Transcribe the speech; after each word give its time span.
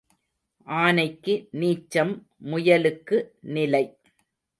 ஆனைக்கு 0.67 1.33
நீச்சம், 1.53 2.13
முயலுக்கு 2.45 3.19
நிலை. 3.53 3.83